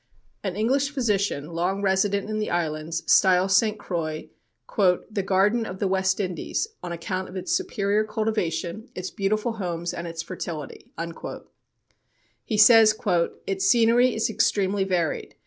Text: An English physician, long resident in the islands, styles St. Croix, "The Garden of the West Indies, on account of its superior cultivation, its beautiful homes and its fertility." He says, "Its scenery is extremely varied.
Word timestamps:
An 0.43 0.55
English 0.55 0.89
physician, 0.89 1.51
long 1.53 1.83
resident 1.83 2.27
in 2.27 2.39
the 2.39 2.49
islands, 2.49 3.03
styles 3.05 3.55
St. 3.55 3.77
Croix, 3.77 4.27
"The 4.75 5.23
Garden 5.23 5.63
of 5.63 5.77
the 5.77 5.87
West 5.87 6.19
Indies, 6.19 6.67
on 6.81 6.91
account 6.91 7.29
of 7.29 7.35
its 7.35 7.51
superior 7.53 8.03
cultivation, 8.03 8.89
its 8.95 9.11
beautiful 9.11 9.51
homes 9.61 9.93
and 9.93 10.07
its 10.07 10.23
fertility." 10.23 10.91
He 12.43 12.57
says, 12.57 12.95
"Its 13.45 13.67
scenery 13.69 14.15
is 14.15 14.27
extremely 14.27 14.85
varied. 14.85 15.35